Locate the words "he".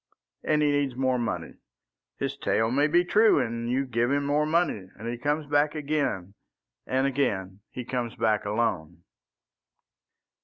0.63-0.71, 5.07-5.15, 7.69-7.85